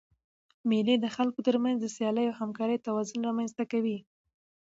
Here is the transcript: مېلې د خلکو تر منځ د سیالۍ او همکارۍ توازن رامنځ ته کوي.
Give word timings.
مېلې 0.69 0.95
د 0.99 1.05
خلکو 1.15 1.39
تر 1.47 1.55
منځ 1.63 1.77
د 1.81 1.85
سیالۍ 1.95 2.25
او 2.27 2.37
همکارۍ 2.41 2.77
توازن 2.87 3.19
رامنځ 3.27 3.51
ته 3.57 3.63
کوي. 3.71 3.97